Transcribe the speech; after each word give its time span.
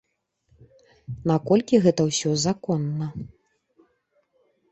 Наколькі 1.31 1.81
гэта 1.85 2.01
ўсё 2.09 2.29
законна? 2.45 3.07